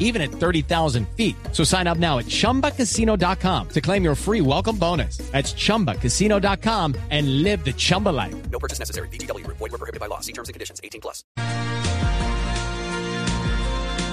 even 0.00 0.20
at 0.20 0.32
30,000 0.32 1.06
feet. 1.16 1.36
So 1.52 1.62
sign 1.62 1.86
up 1.86 1.98
now 1.98 2.18
at 2.18 2.26
chumbacasino.com 2.26 3.68
to 3.68 3.80
claim 3.80 4.02
your 4.02 4.16
free 4.16 4.40
welcome 4.40 4.76
bonus. 4.76 5.18
That's 5.30 5.54
chumbacasino.com 5.54 6.96
and 7.10 7.44
live 7.44 7.64
the 7.64 7.72
Chumba 7.72 8.08
life. 8.08 8.34
No 8.50 8.58
purchase 8.58 8.80
necessary. 8.80 9.08
BGW. 9.08 9.46
Void 9.46 9.60
were 9.60 9.78
prohibited 9.78 10.00
by 10.00 10.06
law. 10.06 10.18
See 10.18 10.32
terms 10.32 10.48
and 10.48 10.54
conditions. 10.54 10.80
18 10.82 11.00
plus. 11.00 11.24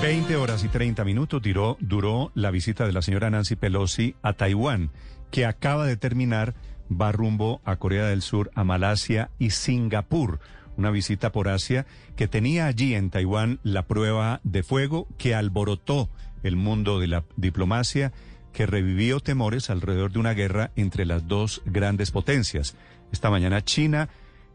20 0.00 0.36
horas 0.36 0.62
y 0.62 0.68
30 0.68 1.04
minutos 1.04 1.42
duró, 1.42 1.76
duró 1.80 2.30
la 2.36 2.52
visita 2.52 2.86
de 2.86 2.92
la 2.92 3.02
señora 3.02 3.30
Nancy 3.30 3.56
Pelosi 3.56 4.14
a 4.22 4.32
Taiwán, 4.32 4.92
que 5.32 5.44
acaba 5.44 5.86
de 5.86 5.96
terminar, 5.96 6.54
va 6.88 7.10
rumbo 7.10 7.60
a 7.64 7.76
Corea 7.76 8.06
del 8.06 8.22
Sur, 8.22 8.52
a 8.54 8.62
Malasia 8.62 9.30
y 9.40 9.50
Singapur. 9.50 10.38
Una 10.78 10.92
visita 10.92 11.32
por 11.32 11.48
Asia 11.48 11.86
que 12.14 12.28
tenía 12.28 12.66
allí 12.66 12.94
en 12.94 13.10
Taiwán 13.10 13.58
la 13.64 13.88
prueba 13.88 14.40
de 14.44 14.62
fuego 14.62 15.08
que 15.18 15.34
alborotó 15.34 16.08
el 16.44 16.54
mundo 16.54 17.00
de 17.00 17.08
la 17.08 17.24
diplomacia, 17.36 18.12
que 18.52 18.64
revivió 18.64 19.18
temores 19.18 19.70
alrededor 19.70 20.12
de 20.12 20.20
una 20.20 20.34
guerra 20.34 20.70
entre 20.76 21.04
las 21.04 21.26
dos 21.26 21.62
grandes 21.66 22.12
potencias. 22.12 22.76
Esta 23.10 23.28
mañana 23.28 23.64
China 23.64 24.08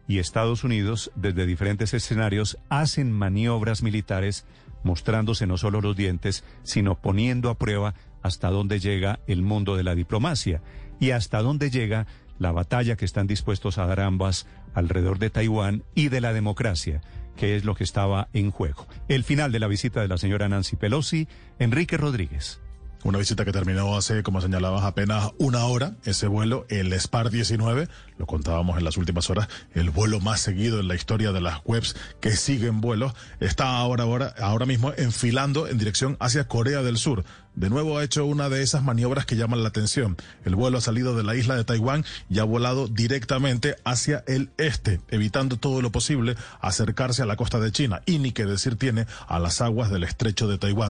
y 0.07 0.19
Estados 0.19 0.63
Unidos, 0.63 1.11
desde 1.15 1.45
diferentes 1.45 1.93
escenarios, 1.93 2.57
hacen 2.69 3.11
maniobras 3.11 3.83
militares 3.83 4.45
mostrándose 4.81 5.45
no 5.45 5.57
solo 5.57 5.81
los 5.81 5.97
dientes, 5.97 6.45
sino 6.63 6.95
poniendo 6.95 7.49
a 7.49 7.57
prueba 7.57 7.95
hasta 8.21 8.49
dónde 8.49 8.79
llega 8.79 9.19
el 9.27 9.41
mundo 9.41 9.75
de 9.75 9.83
la 9.83 9.93
diplomacia 9.93 10.61
y 11.01 11.11
hasta 11.11 11.41
dónde 11.41 11.69
llega 11.69 12.07
la 12.39 12.51
batalla 12.51 12.95
que 12.95 13.05
están 13.05 13.27
dispuestos 13.27 13.77
a 13.77 13.85
dar 13.85 13.99
ambas 13.99 14.47
alrededor 14.73 15.19
de 15.19 15.29
Taiwán 15.29 15.83
y 15.95 16.09
de 16.09 16.21
la 16.21 16.33
democracia, 16.33 17.01
que 17.35 17.55
es 17.55 17.65
lo 17.65 17.75
que 17.75 17.83
estaba 17.83 18.29
en 18.33 18.51
juego. 18.51 18.87
El 19.07 19.23
final 19.23 19.51
de 19.51 19.59
la 19.59 19.67
visita 19.67 20.01
de 20.01 20.07
la 20.07 20.17
señora 20.17 20.49
Nancy 20.49 20.75
Pelosi, 20.75 21.27
Enrique 21.59 21.97
Rodríguez. 21.97 22.62
Una 23.03 23.17
visita 23.17 23.43
que 23.43 23.51
terminó 23.51 23.97
hace, 23.97 24.23
como 24.23 24.39
señalabas, 24.39 24.83
apenas 24.83 25.31
una 25.37 25.65
hora. 25.65 25.95
Ese 26.05 26.27
vuelo, 26.27 26.65
el 26.69 26.97
SPAR 26.97 27.29
19, 27.29 27.89
lo 28.17 28.25
contábamos 28.25 28.77
en 28.77 28.85
las 28.85 28.95
últimas 28.95 29.29
horas, 29.29 29.49
el 29.73 29.89
vuelo 29.89 30.21
más 30.21 30.39
seguido 30.39 30.79
en 30.79 30.87
la 30.87 30.95
historia 30.95 31.33
de 31.33 31.41
las 31.41 31.59
webs 31.65 31.97
que 32.21 32.31
siguen 32.31 32.79
vuelos, 32.79 33.13
está 33.41 33.75
ahora, 33.75 34.03
ahora, 34.03 34.33
ahora 34.39 34.65
mismo 34.65 34.93
enfilando 34.95 35.67
en 35.67 35.77
dirección 35.77 36.15
hacia 36.21 36.47
Corea 36.47 36.81
del 36.81 36.97
Sur. 36.97 37.25
De 37.55 37.69
nuevo 37.69 37.97
ha 37.97 38.05
hecho 38.05 38.25
una 38.25 38.47
de 38.47 38.63
esas 38.63 38.83
maniobras 38.83 39.25
que 39.25 39.35
llaman 39.35 39.63
la 39.63 39.69
atención. 39.69 40.15
El 40.45 40.55
vuelo 40.55 40.77
ha 40.77 40.81
salido 40.81 41.13
de 41.13 41.23
la 41.23 41.35
isla 41.35 41.57
de 41.57 41.65
Taiwán 41.65 42.05
y 42.29 42.39
ha 42.39 42.45
volado 42.45 42.87
directamente 42.87 43.75
hacia 43.83 44.23
el 44.27 44.49
este, 44.57 45.01
evitando 45.09 45.57
todo 45.57 45.81
lo 45.81 45.91
posible 45.91 46.37
acercarse 46.61 47.21
a 47.21 47.25
la 47.25 47.35
costa 47.35 47.59
de 47.59 47.73
China 47.73 48.01
y 48.05 48.19
ni 48.19 48.31
que 48.31 48.45
decir 48.45 48.77
tiene 48.77 49.07
a 49.27 49.39
las 49.39 49.59
aguas 49.59 49.91
del 49.91 50.05
estrecho 50.05 50.47
de 50.47 50.57
Taiwán. 50.57 50.92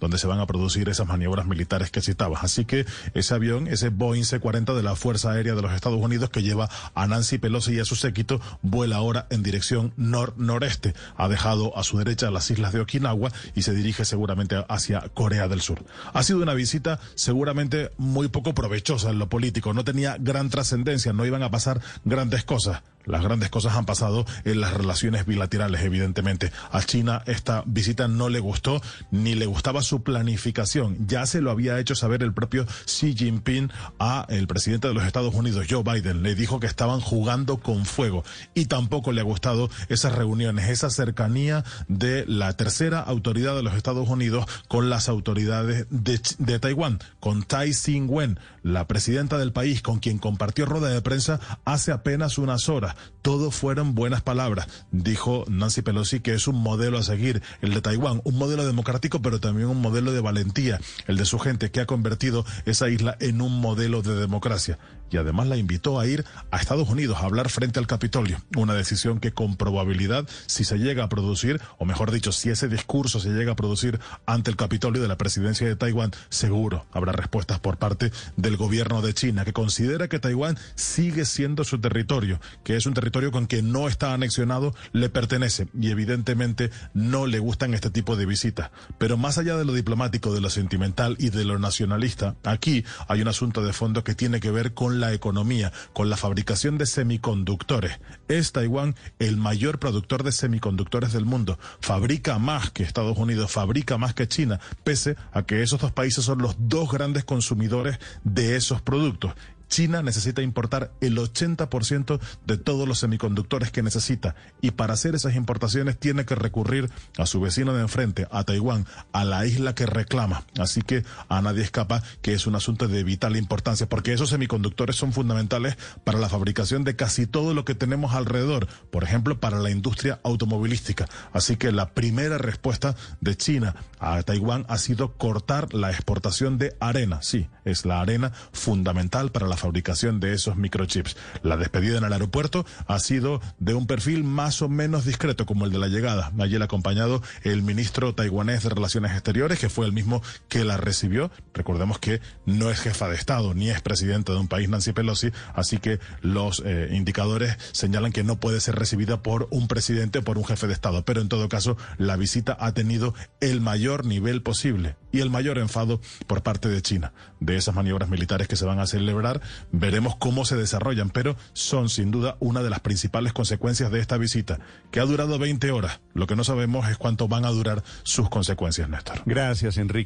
Donde 0.00 0.18
se 0.18 0.26
van 0.26 0.40
a 0.40 0.46
producir 0.46 0.88
esas 0.88 1.06
maniobras 1.06 1.46
militares 1.46 1.90
que 1.90 2.00
citabas. 2.00 2.44
Así 2.44 2.64
que 2.64 2.86
ese 3.14 3.34
avión, 3.34 3.66
ese 3.68 3.88
Boeing 3.88 4.24
C-40 4.24 4.74
de 4.74 4.82
la 4.82 4.96
Fuerza 4.96 5.32
Aérea 5.32 5.54
de 5.54 5.62
los 5.62 5.72
Estados 5.72 6.00
Unidos 6.00 6.30
que 6.30 6.42
lleva 6.42 6.68
a 6.94 7.06
Nancy 7.06 7.38
Pelosi 7.38 7.74
y 7.74 7.80
a 7.80 7.84
su 7.84 7.96
séquito, 7.96 8.40
vuela 8.62 8.96
ahora 8.96 9.26
en 9.30 9.42
dirección 9.42 9.92
nor-noreste. 9.96 10.94
Ha 11.16 11.28
dejado 11.28 11.76
a 11.76 11.82
su 11.82 11.98
derecha 11.98 12.30
las 12.30 12.50
islas 12.50 12.72
de 12.72 12.80
Okinawa 12.80 13.30
y 13.54 13.62
se 13.62 13.74
dirige 13.74 14.04
seguramente 14.04 14.64
hacia 14.68 15.00
Corea 15.14 15.48
del 15.48 15.60
Sur. 15.60 15.84
Ha 16.12 16.22
sido 16.22 16.42
una 16.42 16.54
visita 16.54 17.00
seguramente 17.14 17.90
muy 17.96 18.28
poco 18.28 18.54
provechosa 18.54 19.10
en 19.10 19.18
lo 19.18 19.28
político. 19.28 19.72
No 19.74 19.84
tenía 19.84 20.16
gran 20.18 20.50
trascendencia, 20.50 21.12
no 21.12 21.26
iban 21.26 21.42
a 21.42 21.50
pasar 21.50 21.80
grandes 22.04 22.44
cosas. 22.44 22.82
Las 23.06 23.22
grandes 23.22 23.48
cosas 23.48 23.74
han 23.74 23.86
pasado 23.86 24.26
en 24.44 24.60
las 24.60 24.74
relaciones 24.74 25.26
bilaterales, 25.26 25.82
evidentemente. 25.82 26.52
A 26.70 26.82
China 26.82 27.22
esta 27.26 27.62
visita 27.66 28.08
no 28.08 28.28
le 28.28 28.40
gustó 28.40 28.80
ni 29.10 29.34
le 29.34 29.46
gustaba 29.46 29.82
su 29.82 30.02
planificación. 30.02 30.96
Ya 31.06 31.24
se 31.26 31.40
lo 31.40 31.50
había 31.50 31.78
hecho 31.78 31.94
saber 31.94 32.22
el 32.22 32.34
propio 32.34 32.66
Xi 32.84 33.14
Jinping 33.14 33.70
a 33.98 34.26
el 34.28 34.46
presidente 34.46 34.88
de 34.88 34.94
los 34.94 35.04
Estados 35.04 35.34
Unidos, 35.34 35.66
Joe 35.68 35.82
Biden. 35.82 36.22
Le 36.22 36.34
dijo 36.34 36.60
que 36.60 36.66
estaban 36.66 37.00
jugando 37.00 37.58
con 37.58 37.86
fuego 37.86 38.24
y 38.54 38.66
tampoco 38.66 39.12
le 39.12 39.20
ha 39.20 39.24
gustado 39.24 39.70
esas 39.88 40.14
reuniones, 40.14 40.68
esa 40.68 40.90
cercanía 40.90 41.64
de 41.88 42.24
la 42.26 42.56
tercera 42.56 43.00
autoridad 43.00 43.54
de 43.54 43.62
los 43.62 43.74
Estados 43.74 44.08
Unidos 44.08 44.46
con 44.68 44.90
las 44.90 45.08
autoridades 45.08 45.86
de, 45.90 46.20
de 46.38 46.58
Taiwán, 46.58 46.98
con 47.20 47.42
Tai 47.44 47.72
Sing-wen, 47.72 48.38
la 48.62 48.86
presidenta 48.86 49.38
del 49.38 49.52
país 49.52 49.82
con 49.82 50.00
quien 50.00 50.18
compartió 50.18 50.66
rueda 50.66 50.88
de 50.88 51.02
prensa 51.02 51.40
hace 51.64 51.92
apenas 51.92 52.38
unas 52.38 52.68
horas. 52.68 52.95
Todo 53.22 53.50
fueron 53.50 53.94
buenas 53.94 54.22
palabras. 54.22 54.68
Dijo 54.90 55.44
Nancy 55.48 55.82
Pelosi 55.82 56.20
que 56.20 56.34
es 56.34 56.48
un 56.48 56.56
modelo 56.56 56.98
a 56.98 57.02
seguir, 57.02 57.42
el 57.60 57.74
de 57.74 57.80
Taiwán, 57.80 58.20
un 58.24 58.36
modelo 58.36 58.64
democrático, 58.64 59.22
pero 59.22 59.40
también 59.40 59.68
un 59.68 59.80
modelo 59.80 60.12
de 60.12 60.20
valentía, 60.20 60.80
el 61.06 61.16
de 61.16 61.24
su 61.24 61.38
gente 61.38 61.70
que 61.70 61.80
ha 61.80 61.86
convertido 61.86 62.44
esa 62.64 62.88
isla 62.88 63.16
en 63.20 63.40
un 63.40 63.60
modelo 63.60 64.02
de 64.02 64.14
democracia. 64.14 64.78
Y 65.10 65.16
además 65.16 65.46
la 65.46 65.56
invitó 65.56 66.00
a 66.00 66.06
ir 66.06 66.24
a 66.50 66.58
Estados 66.58 66.88
Unidos 66.88 67.18
a 67.18 67.26
hablar 67.26 67.48
frente 67.48 67.78
al 67.78 67.86
Capitolio. 67.86 68.40
Una 68.56 68.74
decisión 68.74 69.20
que 69.20 69.32
con 69.32 69.56
probabilidad, 69.56 70.28
si 70.46 70.64
se 70.64 70.78
llega 70.78 71.04
a 71.04 71.08
producir, 71.08 71.60
o 71.78 71.84
mejor 71.84 72.10
dicho, 72.10 72.32
si 72.32 72.50
ese 72.50 72.68
discurso 72.68 73.20
se 73.20 73.30
llega 73.30 73.52
a 73.52 73.56
producir 73.56 74.00
ante 74.26 74.50
el 74.50 74.56
Capitolio 74.56 75.00
de 75.00 75.08
la 75.08 75.16
presidencia 75.16 75.66
de 75.66 75.76
Taiwán, 75.76 76.12
seguro 76.28 76.86
habrá 76.92 77.12
respuestas 77.12 77.60
por 77.60 77.76
parte 77.76 78.12
del 78.36 78.56
gobierno 78.56 79.02
de 79.02 79.14
China, 79.14 79.44
que 79.44 79.52
considera 79.52 80.08
que 80.08 80.18
Taiwán 80.18 80.58
sigue 80.74 81.24
siendo 81.24 81.64
su 81.64 81.80
territorio, 81.80 82.40
que 82.64 82.76
es 82.76 82.86
un 82.86 82.94
territorio 82.94 83.30
con 83.30 83.46
que 83.46 83.62
no 83.62 83.88
está 83.88 84.12
anexionado, 84.12 84.74
le 84.92 85.08
pertenece 85.08 85.68
y 85.78 85.90
evidentemente 85.90 86.70
no 86.94 87.26
le 87.26 87.38
gustan 87.38 87.74
este 87.74 87.90
tipo 87.90 88.16
de 88.16 88.26
visitas. 88.26 88.70
Pero 88.98 89.16
más 89.16 89.38
allá 89.38 89.56
de 89.56 89.64
lo 89.64 89.72
diplomático, 89.72 90.34
de 90.34 90.40
lo 90.40 90.50
sentimental 90.50 91.16
y 91.18 91.30
de 91.30 91.44
lo 91.44 91.58
nacionalista, 91.58 92.36
aquí 92.44 92.84
hay 93.08 93.22
un 93.22 93.28
asunto 93.28 93.62
de 93.62 93.72
fondo 93.72 94.04
que 94.04 94.14
tiene 94.14 94.40
que 94.40 94.50
ver 94.50 94.74
con 94.74 94.95
la 95.00 95.12
economía, 95.12 95.72
con 95.92 96.10
la 96.10 96.16
fabricación 96.16 96.78
de 96.78 96.86
semiconductores. 96.86 97.98
Es 98.28 98.52
Taiwán 98.52 98.96
el 99.18 99.36
mayor 99.36 99.78
productor 99.78 100.22
de 100.22 100.32
semiconductores 100.32 101.12
del 101.12 101.24
mundo. 101.24 101.58
Fabrica 101.80 102.38
más 102.38 102.70
que 102.70 102.82
Estados 102.82 103.16
Unidos, 103.18 103.50
fabrica 103.50 103.98
más 103.98 104.14
que 104.14 104.28
China, 104.28 104.60
pese 104.84 105.16
a 105.32 105.42
que 105.42 105.62
esos 105.62 105.80
dos 105.80 105.92
países 105.92 106.24
son 106.24 106.38
los 106.38 106.56
dos 106.58 106.90
grandes 106.90 107.24
consumidores 107.24 107.98
de 108.24 108.56
esos 108.56 108.82
productos. 108.82 109.32
China 109.68 110.02
necesita 110.02 110.42
importar 110.42 110.92
el 111.00 111.18
80% 111.18 112.20
de 112.46 112.56
todos 112.56 112.86
los 112.86 112.98
semiconductores 112.98 113.70
que 113.70 113.82
necesita 113.82 114.34
y 114.60 114.72
para 114.72 114.94
hacer 114.94 115.14
esas 115.14 115.34
importaciones 115.34 115.98
tiene 115.98 116.24
que 116.24 116.34
recurrir 116.34 116.90
a 117.18 117.26
su 117.26 117.40
vecino 117.40 117.72
de 117.72 117.82
enfrente, 117.82 118.26
a 118.30 118.44
Taiwán, 118.44 118.86
a 119.12 119.24
la 119.24 119.46
isla 119.46 119.74
que 119.74 119.86
reclama. 119.86 120.44
Así 120.58 120.82
que 120.82 121.04
a 121.28 121.42
nadie 121.42 121.62
escapa 121.62 122.02
que 122.22 122.32
es 122.32 122.46
un 122.46 122.54
asunto 122.54 122.88
de 122.88 123.04
vital 123.04 123.36
importancia 123.36 123.88
porque 123.88 124.12
esos 124.12 124.30
semiconductores 124.30 124.96
son 124.96 125.12
fundamentales 125.12 125.76
para 126.04 126.18
la 126.18 126.28
fabricación 126.28 126.84
de 126.84 126.96
casi 126.96 127.26
todo 127.26 127.54
lo 127.54 127.64
que 127.64 127.74
tenemos 127.74 128.14
alrededor, 128.14 128.68
por 128.90 129.04
ejemplo, 129.04 129.40
para 129.40 129.58
la 129.58 129.70
industria 129.70 130.20
automovilística. 130.22 131.08
Así 131.32 131.56
que 131.56 131.72
la 131.72 131.90
primera 131.90 132.38
respuesta 132.38 132.94
de 133.20 133.36
China 133.36 133.74
a 133.98 134.22
Taiwán 134.22 134.66
ha 134.68 134.78
sido 134.78 135.14
cortar 135.16 135.74
la 135.74 135.90
exportación 135.90 136.58
de 136.58 136.76
arena. 136.80 137.20
Sí, 137.22 137.48
es 137.64 137.84
la 137.84 138.00
arena 138.00 138.32
fundamental 138.52 139.32
para 139.32 139.46
la 139.46 139.55
fabricación 139.56 140.20
de 140.20 140.32
esos 140.32 140.56
microchips. 140.56 141.16
La 141.42 141.56
despedida 141.56 141.98
en 141.98 142.04
el 142.04 142.12
aeropuerto 142.12 142.66
ha 142.86 142.98
sido 142.98 143.40
de 143.58 143.74
un 143.74 143.86
perfil 143.86 144.24
más 144.24 144.62
o 144.62 144.68
menos 144.68 145.04
discreto 145.04 145.46
como 145.46 145.64
el 145.64 145.72
de 145.72 145.78
la 145.78 145.88
llegada. 145.88 146.32
Allí 146.38 146.56
el 146.56 146.62
acompañado 146.62 147.22
el 147.42 147.62
ministro 147.62 148.14
taiwanés 148.14 148.62
de 148.62 148.70
Relaciones 148.70 149.12
Exteriores, 149.12 149.58
que 149.58 149.68
fue 149.68 149.86
el 149.86 149.92
mismo 149.92 150.22
que 150.48 150.64
la 150.64 150.76
recibió. 150.76 151.30
Recordemos 151.54 151.98
que 151.98 152.20
no 152.44 152.70
es 152.70 152.80
jefa 152.80 153.08
de 153.08 153.16
Estado 153.16 153.54
ni 153.54 153.70
es 153.70 153.80
presidente 153.80 154.32
de 154.32 154.38
un 154.38 154.48
país 154.48 154.68
Nancy 154.68 154.92
Pelosi, 154.92 155.30
así 155.54 155.78
que 155.78 155.98
los 156.20 156.62
eh, 156.64 156.90
indicadores 156.92 157.56
señalan 157.72 158.12
que 158.12 158.24
no 158.24 158.36
puede 158.36 158.60
ser 158.60 158.76
recibida 158.76 159.22
por 159.22 159.48
un 159.50 159.68
presidente 159.68 160.20
o 160.20 160.22
por 160.22 160.38
un 160.38 160.44
jefe 160.44 160.66
de 160.66 160.72
Estado. 160.72 161.04
Pero 161.04 161.20
en 161.20 161.28
todo 161.28 161.48
caso, 161.48 161.76
la 161.98 162.16
visita 162.16 162.56
ha 162.58 162.72
tenido 162.72 163.14
el 163.40 163.60
mayor 163.60 164.04
nivel 164.04 164.42
posible 164.42 164.96
y 165.12 165.20
el 165.20 165.30
mayor 165.30 165.58
enfado 165.58 166.00
por 166.26 166.42
parte 166.42 166.68
de 166.68 166.82
China. 166.82 167.12
De 167.40 167.56
esas 167.56 167.74
maniobras 167.74 168.08
militares 168.08 168.48
que 168.48 168.56
se 168.56 168.64
van 168.64 168.78
a 168.78 168.86
celebrar, 168.86 169.40
veremos 169.72 170.16
cómo 170.16 170.44
se 170.44 170.56
desarrollan, 170.56 171.10
pero 171.10 171.36
son 171.52 171.88
sin 171.88 172.10
duda 172.10 172.36
una 172.40 172.62
de 172.62 172.70
las 172.70 172.80
principales 172.80 173.32
consecuencias 173.32 173.90
de 173.90 174.00
esta 174.00 174.16
visita, 174.16 174.58
que 174.90 175.00
ha 175.00 175.04
durado 175.04 175.38
20 175.38 175.70
horas. 175.70 176.00
Lo 176.14 176.26
que 176.26 176.36
no 176.36 176.44
sabemos 176.44 176.88
es 176.88 176.96
cuánto 176.96 177.28
van 177.28 177.44
a 177.44 177.50
durar 177.50 177.82
sus 178.02 178.28
consecuencias, 178.28 178.88
Néstor. 178.88 179.22
Gracias, 179.26 179.76
Enrique. 179.78 180.05